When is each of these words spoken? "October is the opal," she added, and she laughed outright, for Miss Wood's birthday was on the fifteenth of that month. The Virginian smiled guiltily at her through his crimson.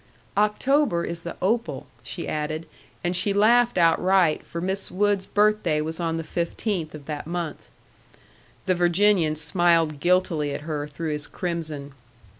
"October 0.35 1.03
is 1.03 1.21
the 1.21 1.35
opal," 1.43 1.85
she 2.01 2.27
added, 2.27 2.65
and 3.03 3.15
she 3.15 3.33
laughed 3.33 3.77
outright, 3.77 4.43
for 4.43 4.59
Miss 4.59 4.89
Wood's 4.89 5.27
birthday 5.27 5.79
was 5.79 5.99
on 5.99 6.17
the 6.17 6.23
fifteenth 6.23 6.95
of 6.95 7.05
that 7.05 7.27
month. 7.27 7.69
The 8.65 8.73
Virginian 8.73 9.35
smiled 9.35 9.99
guiltily 9.99 10.55
at 10.55 10.61
her 10.61 10.87
through 10.87 11.11
his 11.11 11.27
crimson. 11.27 11.93